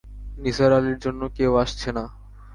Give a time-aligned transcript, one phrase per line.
[0.37, 2.03] নিসার আলির জন্যে কেউ আসছে না।